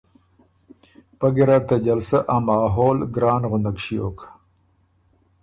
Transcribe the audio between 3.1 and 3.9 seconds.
ګران غندک